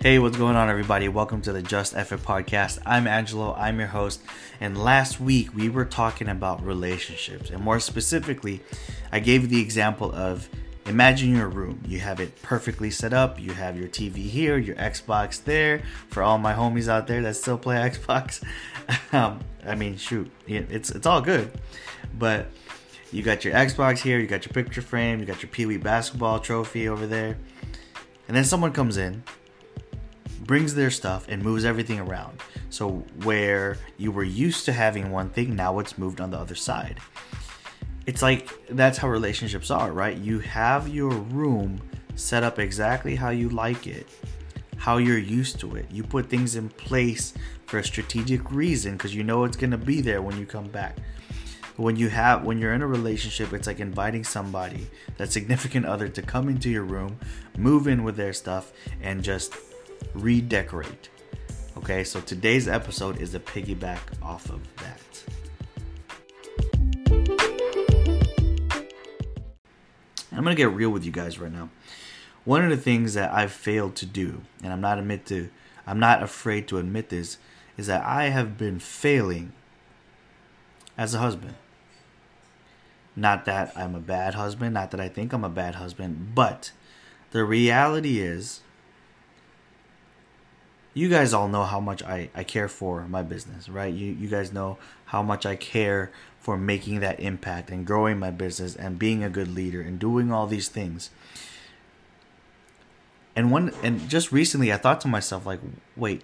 Hey, 0.00 0.20
what's 0.20 0.36
going 0.36 0.54
on, 0.54 0.68
everybody? 0.68 1.08
Welcome 1.08 1.42
to 1.42 1.52
the 1.52 1.60
Just 1.60 1.96
Effort 1.96 2.20
podcast. 2.20 2.78
I'm 2.86 3.08
Angelo, 3.08 3.52
I'm 3.54 3.80
your 3.80 3.88
host. 3.88 4.22
And 4.60 4.78
last 4.78 5.18
week 5.18 5.52
we 5.56 5.68
were 5.68 5.84
talking 5.84 6.28
about 6.28 6.64
relationships, 6.64 7.50
and 7.50 7.60
more 7.60 7.80
specifically, 7.80 8.60
I 9.10 9.18
gave 9.18 9.48
the 9.48 9.60
example 9.60 10.12
of 10.14 10.48
imagine 10.86 11.34
your 11.34 11.48
room. 11.48 11.82
You 11.84 11.98
have 11.98 12.20
it 12.20 12.40
perfectly 12.42 12.92
set 12.92 13.12
up, 13.12 13.40
you 13.40 13.50
have 13.54 13.76
your 13.76 13.88
TV 13.88 14.18
here, 14.18 14.56
your 14.56 14.76
Xbox 14.76 15.42
there. 15.42 15.82
For 16.10 16.22
all 16.22 16.38
my 16.38 16.54
homies 16.54 16.86
out 16.86 17.08
there 17.08 17.20
that 17.22 17.34
still 17.34 17.58
play 17.58 17.74
Xbox, 17.90 18.40
um, 19.12 19.40
I 19.66 19.74
mean, 19.74 19.96
shoot, 19.96 20.30
it's, 20.46 20.90
it's 20.90 21.06
all 21.06 21.20
good. 21.20 21.50
But 22.16 22.46
you 23.10 23.24
got 23.24 23.44
your 23.44 23.52
Xbox 23.52 23.98
here, 23.98 24.20
you 24.20 24.28
got 24.28 24.46
your 24.46 24.52
picture 24.52 24.80
frame, 24.80 25.18
you 25.18 25.26
got 25.26 25.42
your 25.42 25.50
Pee 25.50 25.66
Wee 25.66 25.76
basketball 25.76 26.38
trophy 26.38 26.88
over 26.88 27.08
there. 27.08 27.36
And 28.28 28.36
then 28.36 28.44
someone 28.44 28.72
comes 28.72 28.96
in 28.96 29.24
brings 30.48 30.74
their 30.74 30.90
stuff 30.90 31.26
and 31.28 31.42
moves 31.42 31.66
everything 31.66 32.00
around. 32.00 32.40
So 32.70 33.04
where 33.22 33.76
you 33.98 34.10
were 34.10 34.24
used 34.24 34.64
to 34.64 34.72
having 34.72 35.12
one 35.12 35.28
thing, 35.28 35.54
now 35.54 35.78
it's 35.78 35.98
moved 35.98 36.22
on 36.22 36.30
the 36.30 36.38
other 36.38 36.54
side. 36.54 36.98
It's 38.06 38.22
like 38.22 38.48
that's 38.70 38.96
how 38.96 39.08
relationships 39.08 39.70
are, 39.70 39.92
right? 39.92 40.16
You 40.16 40.38
have 40.40 40.88
your 40.88 41.10
room 41.10 41.82
set 42.16 42.42
up 42.42 42.58
exactly 42.58 43.14
how 43.14 43.28
you 43.28 43.50
like 43.50 43.86
it, 43.86 44.08
how 44.78 44.96
you're 44.96 45.18
used 45.18 45.60
to 45.60 45.76
it. 45.76 45.84
You 45.92 46.02
put 46.02 46.30
things 46.30 46.56
in 46.56 46.70
place 46.70 47.34
for 47.66 47.78
a 47.78 47.84
strategic 47.84 48.50
reason 48.50 48.92
because 48.96 49.14
you 49.14 49.24
know 49.24 49.44
it's 49.44 49.56
going 49.56 49.70
to 49.72 49.76
be 49.78 50.00
there 50.00 50.22
when 50.22 50.38
you 50.38 50.46
come 50.46 50.68
back. 50.68 50.96
When 51.76 51.94
you 51.94 52.08
have 52.08 52.42
when 52.42 52.58
you're 52.58 52.72
in 52.72 52.80
a 52.80 52.86
relationship, 52.86 53.52
it's 53.52 53.66
like 53.66 53.80
inviting 53.80 54.24
somebody, 54.24 54.88
that 55.18 55.30
significant 55.30 55.84
other 55.84 56.08
to 56.08 56.22
come 56.22 56.48
into 56.48 56.70
your 56.70 56.84
room, 56.84 57.20
move 57.58 57.86
in 57.86 58.02
with 58.02 58.16
their 58.16 58.32
stuff 58.32 58.72
and 59.02 59.22
just 59.22 59.54
redecorate. 60.14 61.08
Okay, 61.76 62.04
so 62.04 62.20
today's 62.20 62.66
episode 62.68 63.20
is 63.20 63.34
a 63.34 63.40
piggyback 63.40 64.00
off 64.22 64.50
of 64.50 64.60
that. 64.76 65.24
I'm 70.32 70.44
gonna 70.44 70.54
get 70.54 70.70
real 70.70 70.90
with 70.90 71.04
you 71.04 71.12
guys 71.12 71.38
right 71.38 71.52
now. 71.52 71.70
One 72.44 72.62
of 72.62 72.70
the 72.70 72.76
things 72.76 73.14
that 73.14 73.32
I've 73.32 73.52
failed 73.52 73.96
to 73.96 74.06
do, 74.06 74.42
and 74.62 74.72
I'm 74.72 74.80
not 74.80 74.98
admit 74.98 75.26
to, 75.26 75.50
I'm 75.86 75.98
not 75.98 76.22
afraid 76.22 76.68
to 76.68 76.78
admit 76.78 77.08
this, 77.08 77.38
is 77.76 77.86
that 77.88 78.04
I 78.04 78.30
have 78.30 78.56
been 78.56 78.78
failing 78.78 79.52
as 80.96 81.14
a 81.14 81.18
husband. 81.18 81.54
Not 83.16 83.46
that 83.46 83.72
I'm 83.76 83.94
a 83.94 84.00
bad 84.00 84.34
husband, 84.34 84.74
not 84.74 84.90
that 84.92 85.00
I 85.00 85.08
think 85.08 85.32
I'm 85.32 85.44
a 85.44 85.48
bad 85.48 85.76
husband, 85.76 86.34
but 86.34 86.72
the 87.30 87.44
reality 87.44 88.20
is 88.20 88.60
you 90.98 91.08
guys 91.08 91.32
all 91.32 91.46
know 91.46 91.62
how 91.62 91.78
much 91.78 92.02
I, 92.02 92.28
I 92.34 92.42
care 92.42 92.66
for 92.66 93.06
my 93.06 93.22
business, 93.22 93.68
right? 93.68 93.94
You 93.94 94.12
you 94.12 94.26
guys 94.26 94.52
know 94.52 94.78
how 95.06 95.22
much 95.22 95.46
I 95.46 95.54
care 95.54 96.10
for 96.40 96.56
making 96.56 96.98
that 97.00 97.20
impact 97.20 97.70
and 97.70 97.86
growing 97.86 98.18
my 98.18 98.32
business 98.32 98.74
and 98.74 98.98
being 98.98 99.22
a 99.22 99.30
good 99.30 99.46
leader 99.54 99.80
and 99.80 100.00
doing 100.00 100.32
all 100.32 100.48
these 100.48 100.66
things. 100.68 101.10
And 103.36 103.52
one 103.52 103.72
and 103.84 104.08
just 104.08 104.32
recently 104.32 104.72
I 104.72 104.76
thought 104.76 105.00
to 105.02 105.08
myself 105.08 105.46
like, 105.46 105.60
wait, 105.94 106.22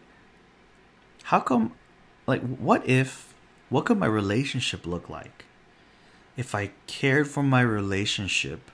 how 1.24 1.38
come 1.38 1.72
like 2.26 2.42
what 2.42 2.84
if 2.88 3.32
what 3.70 3.84
could 3.84 3.98
my 3.98 4.06
relationship 4.06 4.86
look 4.86 5.08
like 5.08 5.44
if 6.36 6.52
I 6.52 6.72
cared 6.88 7.28
for 7.28 7.44
my 7.44 7.60
relationship 7.60 8.72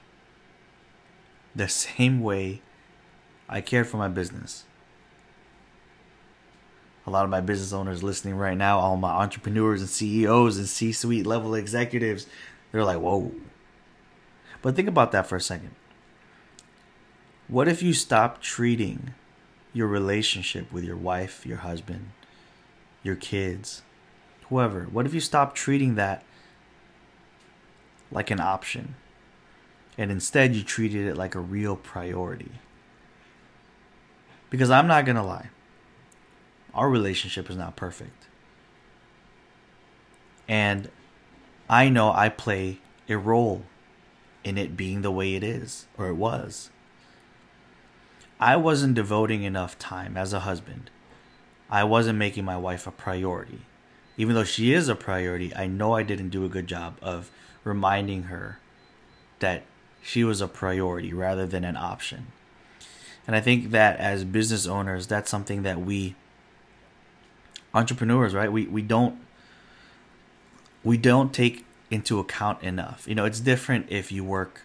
the 1.54 1.68
same 1.68 2.22
way 2.22 2.62
I 3.50 3.60
cared 3.60 3.86
for 3.86 3.98
my 3.98 4.08
business? 4.08 4.64
A 7.06 7.10
lot 7.10 7.24
of 7.24 7.30
my 7.30 7.40
business 7.40 7.72
owners 7.72 8.02
listening 8.02 8.36
right 8.36 8.56
now, 8.56 8.78
all 8.78 8.96
my 8.96 9.10
entrepreneurs 9.10 9.80
and 9.80 9.88
CEOs 9.88 10.58
and 10.58 10.68
C 10.68 10.92
suite 10.92 11.26
level 11.26 11.54
executives, 11.54 12.26
they're 12.72 12.84
like, 12.84 12.98
whoa. 12.98 13.32
But 14.62 14.76
think 14.76 14.88
about 14.88 15.12
that 15.12 15.26
for 15.26 15.36
a 15.36 15.40
second. 15.40 15.74
What 17.48 17.68
if 17.68 17.82
you 17.82 17.92
stop 17.92 18.40
treating 18.40 19.14
your 19.72 19.86
relationship 19.86 20.70
with 20.72 20.84
your 20.84 20.96
wife, 20.96 21.46
your 21.46 21.58
husband, 21.58 22.10
your 23.02 23.16
kids, 23.16 23.82
whoever? 24.48 24.84
What 24.84 25.06
if 25.06 25.14
you 25.14 25.20
stop 25.20 25.54
treating 25.54 25.94
that 25.94 26.22
like 28.12 28.30
an 28.30 28.40
option 28.40 28.96
and 29.96 30.10
instead 30.10 30.54
you 30.54 30.62
treated 30.62 31.06
it 31.06 31.16
like 31.16 31.34
a 31.34 31.40
real 31.40 31.76
priority? 31.76 32.52
Because 34.50 34.70
I'm 34.70 34.86
not 34.86 35.04
going 35.04 35.16
to 35.16 35.22
lie 35.22 35.48
our 36.74 36.88
relationship 36.88 37.50
is 37.50 37.56
not 37.56 37.76
perfect. 37.76 38.26
And 40.48 40.90
I 41.68 41.88
know 41.88 42.12
I 42.12 42.28
play 42.28 42.78
a 43.08 43.16
role 43.16 43.62
in 44.42 44.58
it 44.58 44.76
being 44.76 45.02
the 45.02 45.10
way 45.10 45.34
it 45.34 45.44
is, 45.44 45.86
or 45.96 46.08
it 46.08 46.14
was. 46.14 46.70
I 48.40 48.56
wasn't 48.56 48.94
devoting 48.94 49.42
enough 49.42 49.78
time 49.78 50.16
as 50.16 50.32
a 50.32 50.40
husband. 50.40 50.90
I 51.70 51.84
wasn't 51.84 52.18
making 52.18 52.44
my 52.44 52.56
wife 52.56 52.86
a 52.86 52.90
priority. 52.90 53.60
Even 54.16 54.34
though 54.34 54.44
she 54.44 54.72
is 54.72 54.88
a 54.88 54.94
priority, 54.94 55.54
I 55.54 55.66
know 55.66 55.94
I 55.94 56.02
didn't 56.02 56.30
do 56.30 56.44
a 56.44 56.48
good 56.48 56.66
job 56.66 56.96
of 57.00 57.30
reminding 57.64 58.24
her 58.24 58.58
that 59.38 59.62
she 60.02 60.24
was 60.24 60.40
a 60.40 60.48
priority 60.48 61.12
rather 61.12 61.46
than 61.46 61.64
an 61.64 61.76
option. 61.76 62.28
And 63.26 63.36
I 63.36 63.40
think 63.40 63.70
that 63.70 64.00
as 64.00 64.24
business 64.24 64.66
owners, 64.66 65.06
that's 65.06 65.30
something 65.30 65.62
that 65.62 65.80
we 65.80 66.16
entrepreneurs, 67.74 68.34
right? 68.34 68.50
We 68.50 68.66
we 68.66 68.82
don't 68.82 69.18
we 70.82 70.96
don't 70.96 71.32
take 71.32 71.64
into 71.90 72.18
account 72.18 72.62
enough. 72.62 73.06
You 73.06 73.14
know, 73.14 73.24
it's 73.24 73.40
different 73.40 73.86
if 73.88 74.10
you 74.12 74.24
work. 74.24 74.62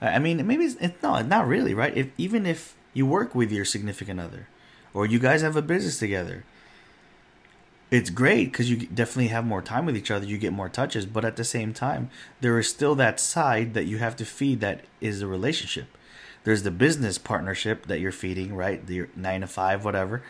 I 0.00 0.18
mean, 0.18 0.46
maybe 0.46 0.64
it's, 0.64 0.76
it's 0.76 1.02
no, 1.02 1.20
not 1.22 1.46
really, 1.46 1.74
right? 1.74 1.96
If 1.96 2.08
even 2.16 2.46
if 2.46 2.74
you 2.94 3.06
work 3.06 3.34
with 3.34 3.52
your 3.52 3.64
significant 3.64 4.20
other, 4.20 4.48
or 4.94 5.06
you 5.06 5.18
guys 5.18 5.42
have 5.42 5.56
a 5.56 5.62
business 5.62 5.98
together, 5.98 6.44
it's 7.90 8.10
great 8.10 8.50
because 8.50 8.70
you 8.70 8.76
definitely 8.76 9.28
have 9.28 9.44
more 9.44 9.62
time 9.62 9.84
with 9.84 9.96
each 9.96 10.10
other. 10.10 10.24
You 10.24 10.38
get 10.38 10.52
more 10.52 10.68
touches, 10.68 11.06
but 11.06 11.24
at 11.24 11.36
the 11.36 11.44
same 11.44 11.74
time, 11.74 12.10
there 12.40 12.58
is 12.58 12.68
still 12.68 12.94
that 12.94 13.20
side 13.20 13.74
that 13.74 13.84
you 13.84 13.98
have 13.98 14.16
to 14.16 14.24
feed. 14.24 14.60
That 14.60 14.84
is 15.00 15.20
the 15.20 15.26
relationship. 15.26 15.86
There's 16.44 16.62
the 16.62 16.70
business 16.70 17.18
partnership 17.18 17.86
that 17.86 18.00
you're 18.00 18.12
feeding, 18.12 18.54
right? 18.54 18.84
The 18.86 19.08
nine 19.14 19.42
to 19.42 19.46
five, 19.46 19.84
whatever 19.84 20.22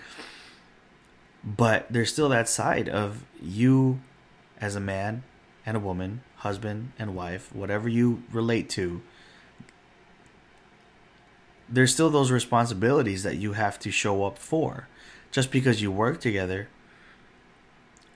but 1.44 1.86
there's 1.90 2.12
still 2.12 2.28
that 2.28 2.48
side 2.48 2.88
of 2.88 3.24
you 3.40 4.00
as 4.60 4.76
a 4.76 4.80
man 4.80 5.22
and 5.64 5.76
a 5.76 5.80
woman, 5.80 6.22
husband 6.36 6.92
and 6.98 7.14
wife, 7.14 7.54
whatever 7.54 7.88
you 7.88 8.22
relate 8.32 8.68
to. 8.70 9.00
There's 11.68 11.92
still 11.92 12.10
those 12.10 12.30
responsibilities 12.30 13.22
that 13.22 13.36
you 13.36 13.52
have 13.52 13.78
to 13.80 13.90
show 13.90 14.24
up 14.24 14.38
for. 14.38 14.88
Just 15.30 15.52
because 15.52 15.80
you 15.80 15.92
work 15.92 16.20
together 16.20 16.68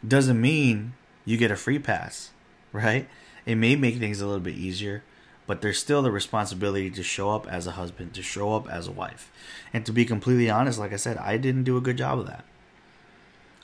doesn't 0.07 0.41
mean 0.41 0.95
you 1.25 1.37
get 1.37 1.53
a 1.53 1.57
free 1.57 1.79
pass, 1.79 2.33
right? 2.73 3.09
It 3.47 3.55
may 3.57 3.77
make 3.77 3.99
things 3.99 4.21
a 4.21 4.27
little 4.27 4.41
bit 4.41 4.57
easier, 4.57 5.05
but 5.47 5.61
there's 5.61 5.79
still 5.79 6.03
the 6.03 6.11
responsibility 6.11 6.91
to 6.91 7.03
show 7.03 7.31
up 7.31 7.47
as 7.47 7.67
a 7.67 7.73
husband, 7.73 8.15
to 8.15 8.23
show 8.23 8.55
up 8.55 8.69
as 8.69 8.89
a 8.89 8.93
wife. 8.93 9.31
And 9.73 9.87
to 9.87 9.93
be 9.93 10.05
completely 10.05 10.51
honest, 10.51 10.79
like 10.79 10.93
I 10.93 10.97
said, 10.97 11.19
I 11.19 11.37
didn't 11.37 11.65
do 11.65 11.77
a 11.77 11.83
good 11.83 11.99
job 11.99 12.19
of 12.19 12.27
that. 12.27 12.45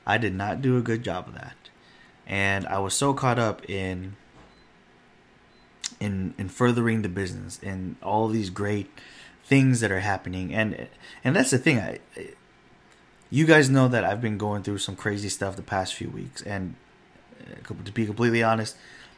I 0.06 0.18
did 0.18 0.34
not 0.34 0.62
do 0.62 0.76
a 0.76 0.82
good 0.82 1.02
job 1.02 1.28
of 1.28 1.34
that. 1.34 1.56
And 2.26 2.66
I 2.66 2.78
was 2.78 2.94
so 2.94 3.12
caught 3.14 3.38
up 3.38 3.68
in 3.68 4.16
in 5.98 6.34
in 6.38 6.48
furthering 6.48 7.02
the 7.02 7.08
business 7.08 7.60
and 7.62 7.96
all 8.02 8.28
these 8.28 8.50
great 8.50 8.90
things 9.44 9.80
that 9.80 9.90
are 9.90 10.00
happening. 10.00 10.54
And 10.54 10.88
and 11.24 11.36
that's 11.36 11.50
the 11.50 11.58
thing 11.58 11.78
I 11.78 11.98
you 13.30 13.46
guys 13.46 13.70
know 13.70 13.88
that 13.88 14.04
I've 14.04 14.20
been 14.20 14.38
going 14.38 14.62
through 14.62 14.78
some 14.78 14.96
crazy 14.96 15.28
stuff 15.28 15.56
the 15.56 15.62
past 15.62 15.94
few 15.94 16.08
weeks. 16.08 16.42
And 16.42 16.74
uh, 17.40 17.74
to 17.84 17.92
be 17.92 18.06
completely 18.06 18.42
honest 18.42 18.76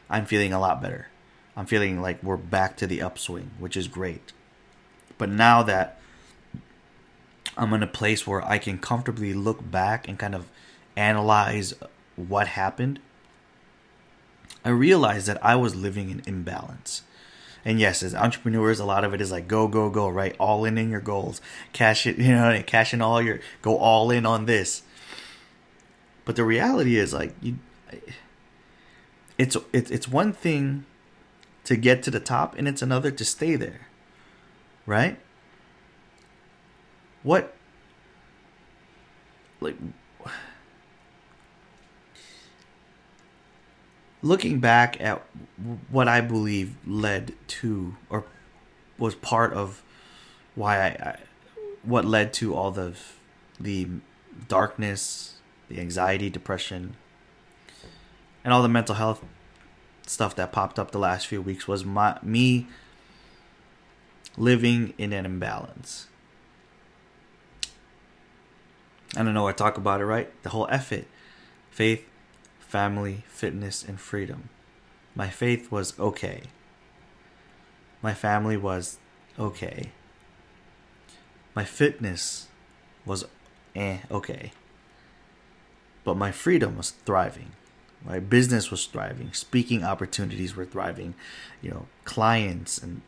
I'm 0.09 0.25
feeling 0.25 0.53
a 0.53 0.59
lot 0.59 0.81
better. 0.81 1.07
I'm 1.55 1.65
feeling 1.65 2.01
like 2.01 2.21
we're 2.23 2.37
back 2.37 2.77
to 2.77 2.87
the 2.87 3.01
upswing 3.01 3.51
which 3.59 3.77
is 3.77 3.87
great. 3.87 4.33
But 5.17 5.29
now 5.29 5.63
that 5.63 5.99
I'm 7.55 7.71
in 7.73 7.83
a 7.83 7.87
place 7.87 8.25
where 8.25 8.43
I 8.43 8.57
can 8.57 8.79
comfortably 8.79 9.33
look 9.33 9.69
back 9.69 10.07
and 10.07 10.17
kind 10.17 10.33
of 10.33 10.47
analyze 10.95 11.73
what 12.15 12.47
happened, 12.47 12.99
I 14.65 14.69
realized 14.69 15.27
that 15.27 15.43
I 15.43 15.55
was 15.55 15.75
living 15.75 16.09
in 16.09 16.21
imbalance. 16.25 17.01
And 17.65 17.79
yes, 17.79 18.03
as 18.03 18.13
entrepreneurs, 18.13 18.79
a 18.79 18.85
lot 18.85 19.03
of 19.03 19.13
it 19.13 19.21
is 19.21 19.31
like 19.31 19.47
go, 19.47 19.67
go, 19.67 19.89
go, 19.89 20.07
right? 20.09 20.35
All 20.39 20.65
in 20.65 20.77
in 20.77 20.89
your 20.89 20.99
goals, 20.99 21.41
cash 21.71 22.05
it, 22.05 22.17
you 22.19 22.33
know, 22.33 22.61
cash 22.65 22.93
in 22.93 23.01
all 23.01 23.21
your, 23.21 23.39
go 23.61 23.77
all 23.77 24.11
in 24.11 24.25
on 24.25 24.45
this. 24.45 24.83
But 26.25 26.35
the 26.35 26.43
reality 26.43 26.97
is, 26.97 27.13
like, 27.13 27.33
you, 27.41 27.57
it's 29.37 29.57
it's 29.73 29.91
it's 29.91 30.07
one 30.07 30.31
thing 30.31 30.85
to 31.65 31.75
get 31.75 32.03
to 32.03 32.11
the 32.11 32.19
top, 32.19 32.55
and 32.57 32.67
it's 32.67 32.81
another 32.81 33.11
to 33.11 33.25
stay 33.25 33.55
there, 33.55 33.87
right? 34.85 35.17
What 37.23 37.53
like 39.59 39.75
looking 44.23 44.59
back 44.59 44.99
at 44.99 45.21
what 45.89 46.07
I 46.07 46.21
believe 46.21 46.75
led 46.87 47.33
to 47.47 47.95
or 48.09 48.25
was 48.97 49.13
part 49.13 49.53
of 49.53 49.83
why 50.55 50.77
I, 50.77 50.87
I 50.87 51.19
what 51.83 52.05
led 52.05 52.33
to 52.33 52.55
all 52.55 52.71
the 52.71 52.95
the 53.59 53.87
darkness, 54.47 55.35
the 55.67 55.79
anxiety, 55.79 56.29
depression, 56.29 56.95
and 58.43 58.53
all 58.53 58.63
the 58.63 58.69
mental 58.69 58.95
health 58.95 59.23
stuff 60.07 60.35
that 60.35 60.51
popped 60.51 60.79
up 60.79 60.91
the 60.91 60.99
last 60.99 61.27
few 61.27 61.41
weeks 61.41 61.67
was 61.67 61.85
my 61.85 62.17
me 62.23 62.67
living 64.37 64.93
in 64.97 65.13
an 65.13 65.25
imbalance. 65.25 66.07
I 69.15 69.23
don't 69.23 69.33
know. 69.33 69.47
I 69.47 69.51
talk 69.51 69.77
about 69.77 70.01
it 70.01 70.05
right. 70.05 70.31
The 70.41 70.49
whole 70.49 70.67
effort, 70.71 71.05
faith, 71.69 72.03
family, 72.73 73.23
fitness, 73.27 73.85
and 73.87 73.99
freedom. 73.99 74.49
My 75.13 75.29
faith 75.29 75.71
was 75.71 75.93
okay. 75.99 76.41
My 78.01 78.15
family 78.15 78.57
was 78.57 78.97
okay. 79.37 79.91
My 81.53 81.65
fitness 81.65 82.47
was 83.05 83.25
eh, 83.75 83.99
okay. 84.09 84.53
But 86.03 86.17
my 86.17 86.31
freedom 86.31 86.75
was 86.75 86.89
thriving. 86.89 87.51
My 88.03 88.17
business 88.17 88.71
was 88.71 88.87
thriving. 88.87 89.33
Speaking 89.33 89.83
opportunities 89.83 90.55
were 90.55 90.65
thriving. 90.65 91.13
You 91.61 91.69
know, 91.69 91.85
clients 92.05 92.79
and 92.79 93.03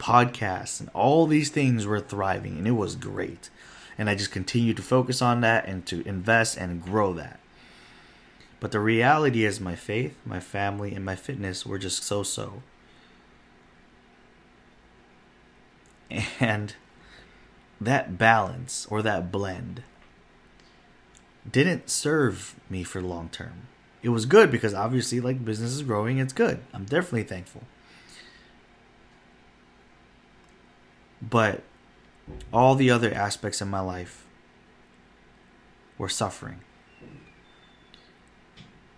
podcasts 0.00 0.80
and 0.80 0.88
all 0.94 1.28
these 1.28 1.50
things 1.50 1.86
were 1.86 2.00
thriving, 2.00 2.58
and 2.58 2.66
it 2.66 2.72
was 2.72 2.96
great. 2.96 3.50
And 3.96 4.10
I 4.10 4.16
just 4.16 4.32
continued 4.32 4.78
to 4.78 4.82
focus 4.82 5.22
on 5.22 5.42
that 5.42 5.68
and 5.68 5.86
to 5.86 6.04
invest 6.08 6.56
and 6.56 6.82
grow 6.82 7.12
that. 7.12 7.38
But 8.66 8.72
the 8.72 8.80
reality 8.80 9.44
is, 9.44 9.60
my 9.60 9.76
faith, 9.76 10.16
my 10.24 10.40
family, 10.40 10.92
and 10.92 11.04
my 11.04 11.14
fitness 11.14 11.64
were 11.64 11.78
just 11.78 12.02
so 12.02 12.24
so. 12.24 12.64
And 16.40 16.74
that 17.80 18.18
balance 18.18 18.84
or 18.90 19.02
that 19.02 19.30
blend 19.30 19.84
didn't 21.48 21.88
serve 21.88 22.56
me 22.68 22.82
for 22.82 23.00
long 23.00 23.28
term. 23.28 23.68
It 24.02 24.08
was 24.08 24.26
good 24.26 24.50
because 24.50 24.74
obviously, 24.74 25.20
like 25.20 25.44
business 25.44 25.70
is 25.70 25.82
growing, 25.82 26.18
it's 26.18 26.32
good. 26.32 26.58
I'm 26.74 26.86
definitely 26.86 27.22
thankful. 27.22 27.62
But 31.22 31.62
all 32.52 32.74
the 32.74 32.90
other 32.90 33.14
aspects 33.14 33.60
of 33.60 33.68
my 33.68 33.78
life 33.78 34.26
were 35.98 36.08
suffering. 36.08 36.62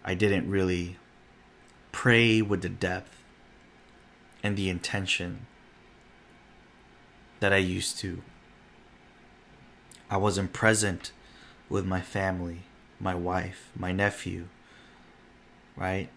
I 0.09 0.15
didn't 0.15 0.49
really 0.49 0.97
pray 1.93 2.41
with 2.41 2.63
the 2.63 2.71
depth 2.71 3.23
and 4.43 4.57
the 4.57 4.71
intention 4.71 5.45
that 7.41 7.53
I 7.53 7.59
used 7.59 7.99
to. 7.99 8.23
I 10.09 10.17
wasn't 10.17 10.55
present 10.55 11.13
with 11.69 11.85
my 11.85 12.01
family, 12.01 12.61
my 12.99 13.15
wife, 13.15 13.69
my 13.77 13.93
nephew, 13.93 14.49
right? 15.77 16.09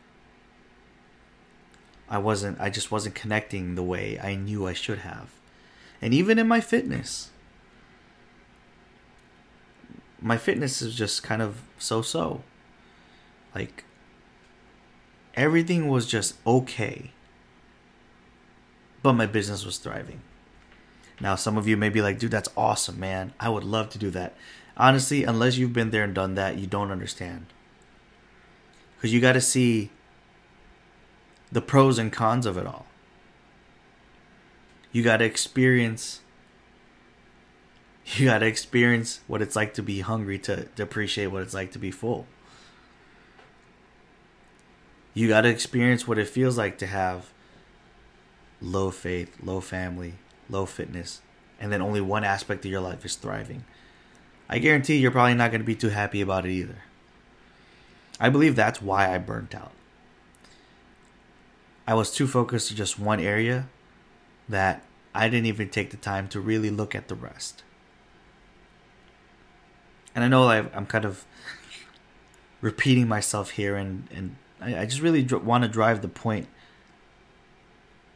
I 2.09 2.17
wasn't 2.17 2.61
I 2.61 2.69
just 2.69 2.91
wasn't 2.91 3.15
connecting 3.15 3.75
the 3.75 3.83
way 3.83 4.17
I 4.17 4.35
knew 4.35 4.67
I 4.67 4.73
should 4.73 4.99
have. 4.99 5.31
And 6.01 6.13
even 6.13 6.39
in 6.39 6.47
my 6.47 6.61
fitness, 6.61 7.31
my 10.21 10.37
fitness 10.37 10.81
is 10.81 10.95
just 10.95 11.23
kind 11.23 11.41
of 11.41 11.61
so-so. 11.77 12.43
Like 13.53 13.83
everything 15.35 15.87
was 15.87 16.05
just 16.05 16.35
okay. 16.45 17.11
But 19.03 19.13
my 19.13 19.25
business 19.25 19.65
was 19.65 19.77
thriving. 19.77 20.21
Now, 21.19 21.35
some 21.35 21.57
of 21.57 21.67
you 21.67 21.77
may 21.77 21.89
be 21.89 22.01
like, 22.01 22.19
dude, 22.19 22.31
that's 22.31 22.49
awesome, 22.57 22.99
man. 22.99 23.33
I 23.39 23.49
would 23.49 23.63
love 23.63 23.89
to 23.91 23.99
do 23.99 24.09
that. 24.11 24.35
Honestly, 24.75 25.23
unless 25.23 25.57
you've 25.57 25.73
been 25.73 25.91
there 25.91 26.03
and 26.03 26.15
done 26.15 26.35
that, 26.35 26.57
you 26.57 26.65
don't 26.65 26.91
understand. 26.91 27.45
Because 28.95 29.13
you 29.13 29.21
got 29.21 29.33
to 29.33 29.41
see 29.41 29.91
the 31.51 31.61
pros 31.61 31.99
and 31.99 32.11
cons 32.11 32.45
of 32.45 32.57
it 32.57 32.65
all. 32.65 32.85
You 34.91 35.03
got 35.03 35.17
to 35.17 35.25
experience. 35.25 36.19
You 38.15 38.25
got 38.25 38.39
to 38.39 38.47
experience 38.47 39.21
what 39.27 39.43
it's 39.43 39.55
like 39.55 39.75
to 39.75 39.83
be 39.83 40.01
hungry 40.01 40.39
to, 40.39 40.65
to 40.65 40.83
appreciate 40.83 41.27
what 41.27 41.43
it's 41.43 41.53
like 41.53 41.71
to 41.73 41.79
be 41.79 41.91
full. 41.91 42.25
You 45.13 45.27
got 45.27 45.41
to 45.41 45.49
experience 45.49 46.07
what 46.07 46.17
it 46.17 46.27
feels 46.27 46.57
like 46.57 46.77
to 46.79 46.87
have 46.87 47.31
low 48.61 48.91
faith, 48.91 49.37
low 49.43 49.59
family, 49.59 50.13
low 50.49 50.65
fitness, 50.65 51.21
and 51.59 51.71
then 51.71 51.81
only 51.81 52.01
one 52.01 52.23
aspect 52.23 52.63
of 52.65 52.71
your 52.71 52.81
life 52.81 53.03
is 53.03 53.15
thriving. 53.15 53.65
I 54.49 54.59
guarantee 54.59 54.97
you're 54.97 55.11
probably 55.11 55.33
not 55.33 55.51
going 55.51 55.61
to 55.61 55.65
be 55.65 55.75
too 55.75 55.89
happy 55.89 56.21
about 56.21 56.45
it 56.45 56.51
either. 56.51 56.83
I 58.19 58.29
believe 58.29 58.55
that's 58.55 58.81
why 58.81 59.13
I 59.13 59.17
burnt 59.17 59.55
out. 59.55 59.71
I 61.87 61.93
was 61.93 62.11
too 62.13 62.27
focused 62.27 62.67
to 62.67 62.75
just 62.75 62.99
one 62.99 63.19
area 63.19 63.67
that 64.47 64.83
I 65.13 65.27
didn't 65.27 65.47
even 65.47 65.69
take 65.69 65.91
the 65.91 65.97
time 65.97 66.27
to 66.29 66.39
really 66.39 66.69
look 66.69 66.95
at 66.95 67.07
the 67.07 67.15
rest. 67.15 67.63
And 70.13 70.23
I 70.23 70.27
know 70.27 70.49
I'm 70.49 70.85
kind 70.85 71.05
of 71.05 71.25
repeating 72.61 73.07
myself 73.07 73.51
here 73.51 73.75
and, 73.75 74.07
and 74.11 74.35
I, 74.61 74.81
I 74.81 74.85
just 74.85 75.01
really 75.01 75.23
dr- 75.23 75.43
want 75.43 75.63
to 75.63 75.69
drive 75.69 76.01
the 76.01 76.07
point 76.07 76.47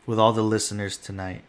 with 0.06 0.19
all 0.19 0.31
the 0.31 0.44
listeners 0.44 0.97
tonight. 0.97 1.42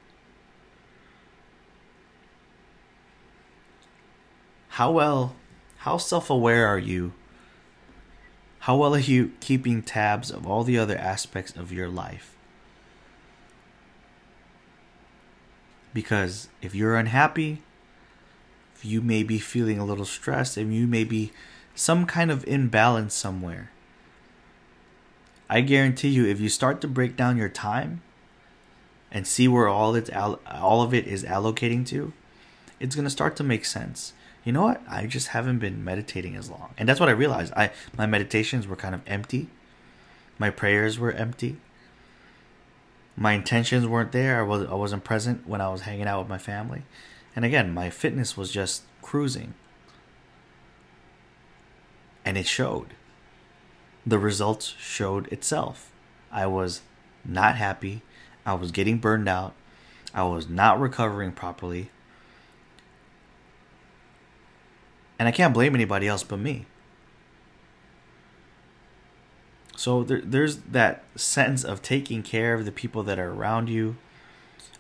How 4.70 4.90
well, 4.90 5.36
how 5.78 5.98
self 5.98 6.30
aware 6.30 6.66
are 6.66 6.78
you? 6.78 7.12
How 8.60 8.76
well 8.76 8.94
are 8.94 8.98
you 8.98 9.32
keeping 9.40 9.82
tabs 9.82 10.30
of 10.30 10.46
all 10.46 10.64
the 10.64 10.78
other 10.78 10.96
aspects 10.96 11.54
of 11.56 11.72
your 11.72 11.88
life? 11.88 12.36
Because 15.94 16.48
if 16.60 16.74
you're 16.74 16.96
unhappy, 16.96 17.62
if 18.74 18.84
you 18.84 19.00
may 19.00 19.22
be 19.22 19.38
feeling 19.38 19.78
a 19.78 19.84
little 19.84 20.04
stressed, 20.04 20.58
and 20.58 20.74
you 20.74 20.86
may 20.86 21.04
be 21.04 21.32
some 21.74 22.04
kind 22.04 22.30
of 22.30 22.46
imbalance 22.46 23.14
somewhere, 23.14 23.70
I 25.48 25.60
guarantee 25.60 26.08
you, 26.08 26.26
if 26.26 26.40
you 26.40 26.48
start 26.48 26.80
to 26.80 26.88
break 26.88 27.16
down 27.16 27.36
your 27.36 27.48
time 27.48 28.02
and 29.10 29.26
see 29.26 29.46
where 29.46 29.68
all 29.68 29.94
it's 29.94 30.10
all 30.10 30.82
of 30.82 30.92
it 30.92 31.06
is 31.06 31.24
allocating 31.24 31.86
to, 31.86 32.12
it's 32.80 32.96
gonna 32.96 33.10
start 33.10 33.36
to 33.36 33.44
make 33.44 33.64
sense. 33.64 34.12
You 34.44 34.52
know 34.52 34.62
what? 34.62 34.82
I 34.88 35.06
just 35.06 35.28
haven't 35.28 35.58
been 35.58 35.84
meditating 35.84 36.36
as 36.36 36.50
long, 36.50 36.74
and 36.76 36.88
that's 36.88 37.00
what 37.00 37.08
I 37.08 37.12
realized. 37.12 37.52
I 37.56 37.70
my 37.96 38.06
meditations 38.06 38.66
were 38.66 38.76
kind 38.76 38.94
of 38.94 39.02
empty. 39.06 39.48
My 40.38 40.50
prayers 40.50 40.98
were 40.98 41.12
empty. 41.12 41.56
My 43.16 43.32
intentions 43.32 43.86
weren't 43.86 44.12
there. 44.12 44.40
I 44.40 44.42
was 44.42 44.68
I 44.68 44.74
wasn't 44.74 45.04
present 45.04 45.46
when 45.46 45.60
I 45.60 45.68
was 45.68 45.82
hanging 45.82 46.06
out 46.06 46.20
with 46.20 46.28
my 46.28 46.38
family, 46.38 46.82
and 47.34 47.44
again, 47.44 47.72
my 47.72 47.88
fitness 47.88 48.36
was 48.36 48.50
just 48.50 48.82
cruising, 49.00 49.54
and 52.24 52.36
it 52.36 52.46
showed 52.46 52.88
the 54.06 54.18
results 54.18 54.74
showed 54.78 55.26
itself. 55.32 55.90
I 56.30 56.46
was 56.46 56.82
not 57.24 57.56
happy. 57.56 58.02
I 58.44 58.54
was 58.54 58.70
getting 58.70 58.98
burned 58.98 59.28
out. 59.28 59.54
I 60.14 60.22
was 60.22 60.48
not 60.48 60.80
recovering 60.80 61.32
properly. 61.32 61.90
And 65.18 65.26
I 65.26 65.32
can't 65.32 65.52
blame 65.52 65.74
anybody 65.74 66.06
else 66.06 66.22
but 66.22 66.38
me. 66.38 66.66
So 69.76 70.04
there, 70.04 70.20
there's 70.22 70.58
that 70.58 71.04
sense 71.16 71.64
of 71.64 71.82
taking 71.82 72.22
care 72.22 72.54
of 72.54 72.64
the 72.64 72.72
people 72.72 73.02
that 73.02 73.18
are 73.18 73.30
around 73.30 73.68
you. 73.68 73.96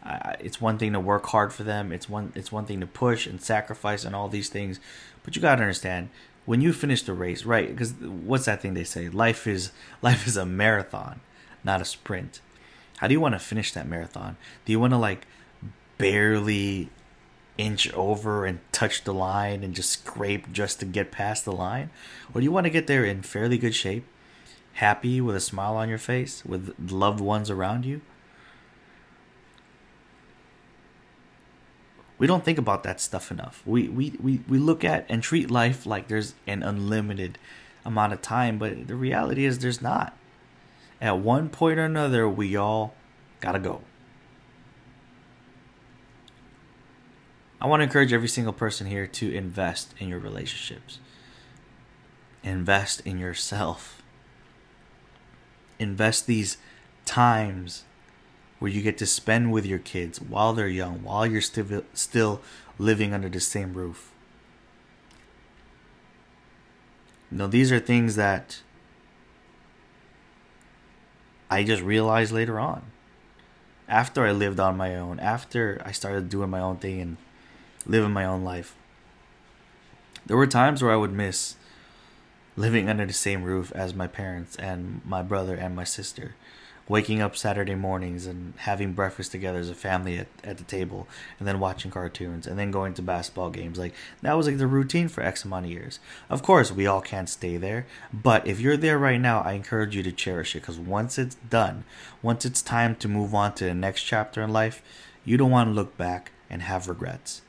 Uh, 0.02 0.34
it's 0.38 0.60
one 0.60 0.78
thing 0.78 0.92
to 0.92 1.00
work 1.00 1.26
hard 1.26 1.52
for 1.52 1.64
them. 1.64 1.90
It's 1.90 2.08
one 2.08 2.32
it's 2.34 2.52
one 2.52 2.64
thing 2.64 2.80
to 2.80 2.86
push 2.86 3.26
and 3.26 3.42
sacrifice 3.42 4.04
and 4.04 4.14
all 4.14 4.28
these 4.28 4.48
things, 4.48 4.78
but 5.24 5.34
you 5.34 5.42
got 5.42 5.56
to 5.56 5.62
understand 5.62 6.10
when 6.46 6.60
you 6.60 6.72
finish 6.72 7.02
the 7.02 7.12
race, 7.12 7.44
right? 7.44 7.68
Because 7.68 7.92
what's 7.94 8.46
that 8.46 8.62
thing 8.62 8.74
they 8.74 8.84
say? 8.84 9.08
Life 9.08 9.46
is 9.46 9.72
life 10.00 10.26
is 10.26 10.36
a 10.36 10.46
marathon, 10.46 11.20
not 11.62 11.82
a 11.82 11.84
sprint. 11.84 12.40
How 12.98 13.08
do 13.08 13.12
you 13.12 13.20
want 13.20 13.34
to 13.34 13.38
finish 13.38 13.72
that 13.72 13.86
marathon? 13.86 14.38
Do 14.64 14.72
you 14.72 14.80
want 14.80 14.92
to 14.92 14.98
like 14.98 15.26
barely 15.98 16.88
inch 17.58 17.92
over 17.92 18.46
and 18.46 18.60
touch 18.72 19.04
the 19.04 19.14
line 19.14 19.62
and 19.62 19.74
just 19.74 19.90
scrape 19.90 20.52
just 20.52 20.80
to 20.80 20.86
get 20.86 21.10
past 21.10 21.44
the 21.44 21.52
line? 21.52 21.90
Or 22.32 22.40
do 22.40 22.44
you 22.44 22.52
want 22.52 22.64
to 22.64 22.70
get 22.70 22.86
there 22.86 23.04
in 23.04 23.22
fairly 23.22 23.58
good 23.58 23.74
shape, 23.74 24.06
happy 24.74 25.20
with 25.20 25.36
a 25.36 25.40
smile 25.40 25.76
on 25.76 25.88
your 25.88 25.98
face, 25.98 26.44
with 26.44 26.74
loved 26.90 27.20
ones 27.20 27.50
around 27.50 27.84
you? 27.84 28.00
We 32.18 32.26
don't 32.26 32.44
think 32.44 32.58
about 32.58 32.82
that 32.84 33.00
stuff 33.00 33.30
enough. 33.30 33.62
We, 33.66 33.88
we, 33.88 34.14
we, 34.22 34.40
we 34.48 34.58
look 34.58 34.84
at 34.84 35.04
and 35.08 35.22
treat 35.22 35.50
life 35.50 35.84
like 35.84 36.08
there's 36.08 36.34
an 36.46 36.62
unlimited 36.62 37.38
amount 37.84 38.12
of 38.12 38.22
time, 38.22 38.58
but 38.58 38.88
the 38.88 38.96
reality 38.96 39.44
is 39.44 39.58
there's 39.58 39.82
not. 39.82 40.16
At 41.00 41.18
one 41.18 41.50
point 41.50 41.78
or 41.78 41.84
another, 41.84 42.28
we 42.28 42.56
all 42.56 42.94
gotta 43.40 43.58
go. 43.58 43.82
I 47.60 47.66
want 47.66 47.80
to 47.80 47.84
encourage 47.84 48.12
every 48.12 48.28
single 48.28 48.52
person 48.52 48.86
here 48.86 49.06
to 49.06 49.34
invest 49.34 49.94
in 49.98 50.08
your 50.08 50.18
relationships. 50.18 50.98
Invest 52.42 53.00
in 53.00 53.18
yourself. 53.18 54.02
Invest 55.78 56.26
these 56.26 56.58
times 57.04 57.84
where 58.58 58.70
you 58.70 58.82
get 58.82 58.98
to 58.98 59.06
spend 59.06 59.52
with 59.52 59.66
your 59.66 59.78
kids 59.78 60.20
while 60.20 60.52
they're 60.52 60.68
young, 60.68 61.02
while 61.02 61.26
you're 61.26 61.40
still 61.40 61.84
still 61.92 62.40
living 62.78 63.12
under 63.12 63.28
the 63.28 63.40
same 63.40 63.74
roof. 63.74 64.12
Now, 67.30 67.46
these 67.46 67.72
are 67.72 67.80
things 67.80 68.16
that 68.16 68.62
I 71.50 71.64
just 71.64 71.82
realized 71.82 72.32
later 72.32 72.58
on. 72.58 72.82
After 73.88 74.26
I 74.26 74.32
lived 74.32 74.58
on 74.58 74.76
my 74.76 74.96
own, 74.96 75.20
after 75.20 75.80
I 75.84 75.92
started 75.92 76.28
doing 76.28 76.50
my 76.50 76.60
own 76.60 76.76
thing 76.76 77.00
and 77.00 77.16
living 77.84 78.10
my 78.10 78.24
own 78.24 78.42
life. 78.42 78.74
There 80.24 80.36
were 80.36 80.46
times 80.46 80.82
where 80.82 80.92
I 80.92 80.96
would 80.96 81.12
miss 81.12 81.56
living 82.56 82.88
under 82.88 83.06
the 83.06 83.12
same 83.12 83.44
roof 83.44 83.70
as 83.72 83.94
my 83.94 84.06
parents 84.06 84.56
and 84.56 85.02
my 85.04 85.22
brother 85.22 85.54
and 85.54 85.76
my 85.76 85.84
sister 85.84 86.34
waking 86.88 87.20
up 87.20 87.36
Saturday 87.36 87.74
mornings 87.74 88.26
and 88.26 88.54
having 88.58 88.92
breakfast 88.92 89.32
together 89.32 89.58
as 89.58 89.68
a 89.68 89.74
family 89.74 90.18
at, 90.18 90.28
at 90.44 90.58
the 90.58 90.64
table 90.64 91.08
and 91.38 91.48
then 91.48 91.58
watching 91.58 91.90
cartoons 91.90 92.46
and 92.46 92.58
then 92.58 92.70
going 92.70 92.94
to 92.94 93.02
basketball 93.02 93.50
games. 93.50 93.78
Like 93.78 93.92
that 94.22 94.34
was 94.34 94.46
like 94.46 94.58
the 94.58 94.66
routine 94.66 95.08
for 95.08 95.22
X 95.22 95.44
amount 95.44 95.66
of 95.66 95.72
years. 95.72 95.98
Of 96.30 96.42
course, 96.42 96.70
we 96.70 96.86
all 96.86 97.00
can't 97.00 97.28
stay 97.28 97.56
there, 97.56 97.86
but 98.12 98.46
if 98.46 98.60
you're 98.60 98.76
there 98.76 98.98
right 98.98 99.20
now, 99.20 99.40
I 99.40 99.52
encourage 99.52 99.96
you 99.96 100.02
to 100.04 100.12
cherish 100.12 100.54
it 100.54 100.60
because 100.60 100.78
once 100.78 101.18
it's 101.18 101.34
done, 101.34 101.84
once 102.22 102.44
it's 102.44 102.62
time 102.62 102.94
to 102.96 103.08
move 103.08 103.34
on 103.34 103.54
to 103.54 103.64
the 103.64 103.74
next 103.74 104.02
chapter 104.02 104.42
in 104.42 104.52
life, 104.52 104.82
you 105.24 105.36
don't 105.36 105.50
want 105.50 105.68
to 105.68 105.74
look 105.74 105.96
back 105.96 106.30
and 106.48 106.62
have 106.62 106.88
regrets. 106.88 107.42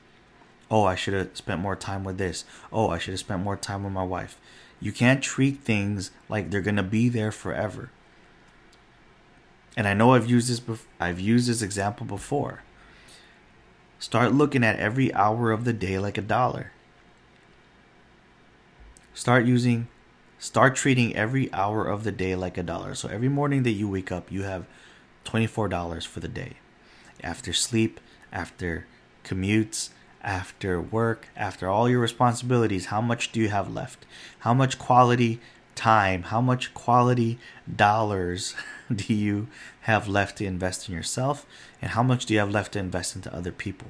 Oh, 0.70 0.84
I 0.84 0.96
should 0.96 1.14
have 1.14 1.38
spent 1.38 1.62
more 1.62 1.76
time 1.76 2.04
with 2.04 2.18
this. 2.18 2.44
Oh, 2.74 2.90
I 2.90 2.98
should 2.98 3.14
have 3.14 3.20
spent 3.20 3.44
more 3.44 3.56
time 3.56 3.84
with 3.84 3.94
my 3.94 4.04
wife. 4.04 4.38
You 4.80 4.92
can't 4.92 5.24
treat 5.24 5.60
things 5.60 6.12
like 6.28 6.50
they're 6.50 6.62
going 6.62 6.76
to 6.76 6.84
be 6.84 7.08
there 7.08 7.32
forever 7.32 7.92
and 9.78 9.88
I 9.88 9.94
know 9.94 10.16
I've 10.16 10.30
used 10.30 10.50
this 10.50 10.60
bef- 10.60 10.88
I've 11.00 11.20
used 11.20 11.48
this 11.48 11.62
example 11.62 12.06
before. 12.06 12.64
Start 14.00 14.34
looking 14.34 14.64
at 14.64 14.80
every 14.80 15.14
hour 15.14 15.52
of 15.52 15.64
the 15.66 15.74
day 15.74 16.00
like 16.00 16.18
a 16.18 16.22
dollar. 16.22 16.72
Start 19.14 19.46
using 19.46 19.88
start 20.40 20.76
treating 20.76 21.16
every 21.16 21.54
hour 21.54 21.86
of 21.86 22.04
the 22.04 22.12
day 22.12 22.36
like 22.36 22.58
a 22.58 22.64
dollar. 22.64 22.96
So 22.96 23.08
every 23.08 23.30
morning 23.30 23.64
that 23.64 23.72
you 23.72 23.88
wake 23.88 24.12
up, 24.12 24.32
you 24.32 24.44
have 24.44 24.66
$24 25.26 26.06
for 26.06 26.20
the 26.20 26.28
day. 26.28 26.54
After 27.24 27.54
sleep, 27.54 28.00
after 28.32 28.86
commutes, 29.24 29.90
after 30.24 30.82
work, 30.82 31.30
after 31.36 31.68
all 31.68 31.90
your 31.90 32.00
responsibilities, 32.00 32.88
how 32.88 33.02
much 33.02 33.32
do 33.32 33.40
you 33.40 33.50
have 33.50 33.74
left? 33.74 34.06
How 34.40 34.54
much 34.54 34.78
quality 34.80 35.40
time, 35.76 36.24
how 36.24 36.42
much 36.42 36.74
quality 36.74 37.38
dollars 37.76 38.56
do 38.96 39.14
you 39.14 39.48
have 39.82 40.08
left 40.08 40.38
to 40.38 40.46
invest 40.46 40.88
in 40.88 40.96
yourself, 40.96 41.46
and 41.82 41.92
how 41.92 42.04
much 42.04 42.26
do 42.26 42.34
you 42.34 42.40
have 42.40 42.52
left 42.52 42.74
to 42.74 42.80
invest 42.80 43.16
into 43.16 43.34
other 43.34 43.52
people? 43.52 43.88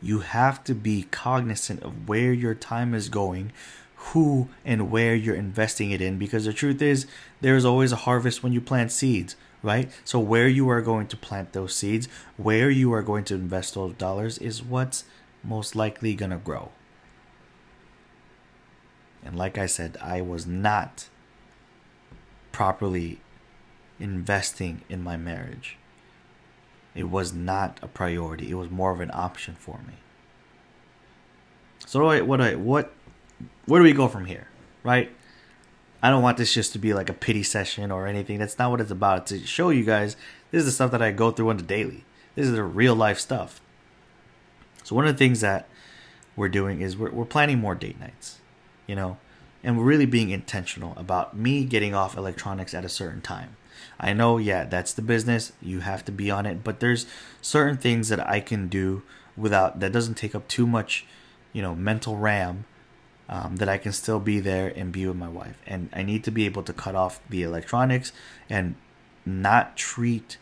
You 0.00 0.20
have 0.20 0.64
to 0.64 0.74
be 0.74 1.04
cognizant 1.10 1.82
of 1.82 2.08
where 2.08 2.32
your 2.32 2.54
time 2.54 2.94
is 2.94 3.08
going, 3.08 3.52
who 3.96 4.48
and 4.64 4.90
where 4.90 5.14
you're 5.14 5.34
investing 5.34 5.92
it 5.92 6.00
in, 6.00 6.18
because 6.18 6.44
the 6.44 6.52
truth 6.52 6.82
is, 6.82 7.06
there's 7.40 7.64
always 7.64 7.92
a 7.92 7.96
harvest 7.96 8.42
when 8.42 8.52
you 8.52 8.60
plant 8.60 8.90
seeds, 8.90 9.36
right? 9.62 9.90
So, 10.04 10.18
where 10.18 10.48
you 10.48 10.68
are 10.68 10.82
going 10.82 11.06
to 11.08 11.16
plant 11.16 11.52
those 11.52 11.74
seeds, 11.74 12.08
where 12.36 12.68
you 12.68 12.92
are 12.92 13.02
going 13.02 13.24
to 13.24 13.34
invest 13.34 13.74
those 13.74 13.94
dollars, 13.94 14.38
is 14.38 14.62
what's 14.62 15.04
most 15.44 15.76
likely 15.76 16.14
going 16.14 16.32
to 16.32 16.36
grow. 16.36 16.70
And 19.24 19.36
like 19.36 19.56
I 19.56 19.66
said, 19.66 19.96
I 20.00 20.20
was 20.20 20.46
not 20.46 21.06
properly 22.52 23.20
investing 23.98 24.82
in 24.88 25.02
my 25.02 25.16
marriage. 25.16 25.76
It 26.94 27.10
was 27.10 27.32
not 27.32 27.78
a 27.82 27.88
priority. 27.88 28.50
It 28.50 28.54
was 28.54 28.70
more 28.70 28.92
of 28.92 29.00
an 29.00 29.10
option 29.12 29.54
for 29.54 29.80
me. 29.86 29.94
So 31.86 32.04
what 32.04 32.26
what 32.26 32.58
what 32.58 32.92
where 33.66 33.80
do 33.80 33.84
we 33.84 33.92
go 33.92 34.08
from 34.08 34.26
here, 34.26 34.48
right? 34.82 35.10
I 36.02 36.10
don't 36.10 36.22
want 36.22 36.36
this 36.36 36.52
just 36.52 36.72
to 36.72 36.78
be 36.78 36.94
like 36.94 37.08
a 37.08 37.14
pity 37.14 37.42
session 37.42 37.90
or 37.90 38.06
anything. 38.06 38.38
That's 38.38 38.58
not 38.58 38.70
what 38.70 38.80
it's 38.80 38.90
about. 38.90 39.32
It's 39.32 39.42
to 39.42 39.46
show 39.46 39.70
you 39.70 39.84
guys 39.84 40.16
this 40.50 40.60
is 40.60 40.66
the 40.66 40.72
stuff 40.72 40.90
that 40.90 41.02
I 41.02 41.12
go 41.12 41.30
through 41.30 41.50
on 41.50 41.56
the 41.56 41.62
daily. 41.62 42.04
This 42.34 42.46
is 42.46 42.52
the 42.52 42.64
real 42.64 42.94
life 42.94 43.18
stuff. 43.18 43.60
So 44.84 44.96
one 44.96 45.06
of 45.06 45.14
the 45.14 45.18
things 45.18 45.40
that 45.40 45.68
we're 46.34 46.48
doing 46.48 46.80
is 46.80 46.96
we're, 46.96 47.10
we're 47.10 47.24
planning 47.24 47.58
more 47.58 47.74
date 47.74 48.00
nights 48.00 48.40
you 48.86 48.96
know, 48.96 49.16
and 49.62 49.84
really 49.84 50.06
being 50.06 50.30
intentional 50.30 50.94
about 50.96 51.36
me 51.36 51.64
getting 51.64 51.94
off 51.94 52.16
electronics 52.16 52.74
at 52.74 52.84
a 52.84 52.88
certain 52.88 53.20
time. 53.20 53.56
I 53.98 54.12
know, 54.12 54.38
yeah, 54.38 54.64
that's 54.64 54.92
the 54.92 55.02
business. 55.02 55.52
You 55.60 55.80
have 55.80 56.04
to 56.06 56.12
be 56.12 56.30
on 56.30 56.46
it, 56.46 56.64
but 56.64 56.80
there's 56.80 57.06
certain 57.40 57.76
things 57.76 58.08
that 58.08 58.26
I 58.28 58.40
can 58.40 58.68
do 58.68 59.02
without 59.36 59.80
that 59.80 59.92
doesn't 59.92 60.14
take 60.14 60.34
up 60.34 60.48
too 60.48 60.66
much, 60.66 61.06
you 61.52 61.62
know, 61.62 61.74
mental 61.74 62.16
RAM. 62.16 62.64
Um, 63.28 63.56
that 63.56 63.68
I 63.68 63.78
can 63.78 63.92
still 63.92 64.20
be 64.20 64.40
there 64.40 64.70
and 64.76 64.92
be 64.92 65.06
with 65.06 65.16
my 65.16 65.28
wife, 65.28 65.56
and 65.66 65.88
I 65.94 66.02
need 66.02 66.22
to 66.24 66.30
be 66.30 66.44
able 66.44 66.64
to 66.64 66.72
cut 66.72 66.94
off 66.94 67.20
the 67.30 67.42
electronics 67.44 68.12
and 68.50 68.74
not 69.24 69.74
treat 69.74 70.36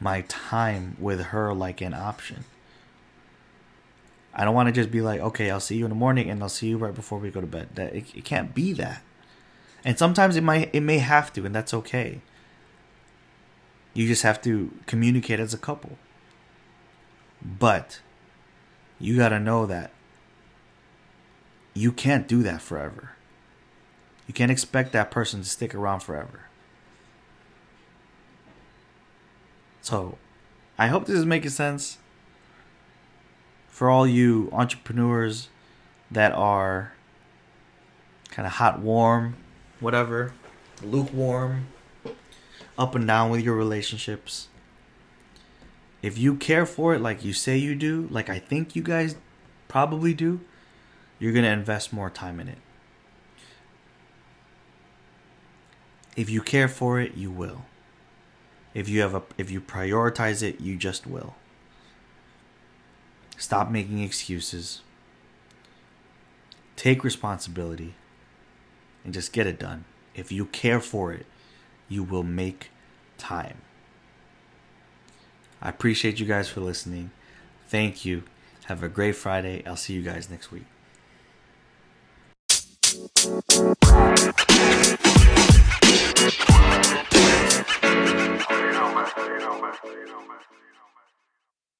my 0.00 0.22
time 0.22 0.96
with 0.98 1.26
her 1.26 1.54
like 1.54 1.80
an 1.80 1.94
option. 1.94 2.46
I 4.34 4.44
don't 4.44 4.54
want 4.54 4.68
to 4.68 4.72
just 4.72 4.90
be 4.90 5.00
like, 5.00 5.20
okay, 5.20 5.50
I'll 5.50 5.60
see 5.60 5.76
you 5.76 5.84
in 5.84 5.90
the 5.90 5.96
morning 5.96 6.28
and 6.28 6.42
I'll 6.42 6.48
see 6.48 6.68
you 6.68 6.76
right 6.76 6.94
before 6.94 7.18
we 7.18 7.30
go 7.30 7.40
to 7.40 7.46
bed. 7.46 7.68
That 7.76 7.94
it, 7.94 8.06
it 8.14 8.24
can't 8.24 8.54
be 8.54 8.72
that. 8.74 9.02
And 9.84 9.98
sometimes 9.98 10.34
it 10.34 10.42
might 10.42 10.74
it 10.74 10.80
may 10.80 10.98
have 10.98 11.32
to, 11.34 11.46
and 11.46 11.54
that's 11.54 11.74
okay. 11.74 12.20
You 13.92 14.08
just 14.08 14.22
have 14.22 14.42
to 14.42 14.72
communicate 14.86 15.38
as 15.38 15.54
a 15.54 15.58
couple. 15.58 15.98
But 17.40 18.00
you 18.98 19.16
got 19.16 19.28
to 19.28 19.38
know 19.38 19.66
that 19.66 19.92
you 21.74 21.92
can't 21.92 22.26
do 22.26 22.42
that 22.42 22.60
forever. 22.62 23.10
You 24.26 24.34
can't 24.34 24.50
expect 24.50 24.92
that 24.92 25.10
person 25.10 25.42
to 25.42 25.48
stick 25.48 25.74
around 25.74 26.00
forever. 26.00 26.46
So, 29.82 30.16
I 30.78 30.86
hope 30.86 31.04
this 31.04 31.16
is 31.16 31.26
making 31.26 31.50
sense 31.50 31.98
for 33.74 33.90
all 33.90 34.06
you 34.06 34.48
entrepreneurs 34.52 35.48
that 36.08 36.30
are 36.30 36.92
kind 38.30 38.46
of 38.46 38.52
hot, 38.52 38.78
warm, 38.78 39.34
whatever, 39.80 40.32
lukewarm, 40.80 41.66
up 42.78 42.94
and 42.94 43.04
down 43.04 43.30
with 43.30 43.40
your 43.40 43.56
relationships. 43.56 44.46
If 46.02 46.16
you 46.16 46.36
care 46.36 46.66
for 46.66 46.94
it 46.94 47.00
like 47.00 47.24
you 47.24 47.32
say 47.32 47.56
you 47.56 47.74
do, 47.74 48.06
like 48.12 48.30
I 48.30 48.38
think 48.38 48.76
you 48.76 48.82
guys 48.82 49.16
probably 49.66 50.14
do, 50.14 50.40
you're 51.18 51.32
going 51.32 51.44
to 51.44 51.50
invest 51.50 51.92
more 51.92 52.10
time 52.10 52.38
in 52.38 52.46
it. 52.46 52.58
If 56.14 56.30
you 56.30 56.42
care 56.42 56.68
for 56.68 57.00
it, 57.00 57.16
you 57.16 57.32
will. 57.32 57.62
If 58.72 58.88
you 58.88 59.00
have 59.00 59.16
a 59.16 59.22
if 59.36 59.50
you 59.50 59.60
prioritize 59.60 60.44
it, 60.44 60.60
you 60.60 60.76
just 60.76 61.08
will. 61.08 61.34
Stop 63.36 63.70
making 63.70 64.00
excuses. 64.00 64.80
Take 66.76 67.04
responsibility 67.04 67.94
and 69.04 69.12
just 69.12 69.32
get 69.32 69.46
it 69.46 69.58
done. 69.58 69.84
If 70.14 70.32
you 70.32 70.46
care 70.46 70.80
for 70.80 71.12
it, 71.12 71.26
you 71.88 72.02
will 72.02 72.22
make 72.22 72.70
time. 73.18 73.58
I 75.60 75.68
appreciate 75.68 76.20
you 76.20 76.26
guys 76.26 76.48
for 76.48 76.60
listening. 76.60 77.10
Thank 77.68 78.04
you. 78.04 78.24
Have 78.66 78.82
a 78.82 78.88
great 78.88 79.16
Friday. 79.16 79.62
I'll 79.66 79.76
see 79.76 79.94
you 79.94 80.02
guys 80.02 80.30
next 80.30 80.50
week. 80.50 80.64